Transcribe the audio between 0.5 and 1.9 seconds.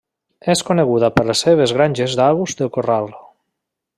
És coneguda per les seves